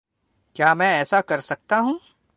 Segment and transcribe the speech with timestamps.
[0.55, 1.97] کیا میں ایسا کر سکتا ہوں؟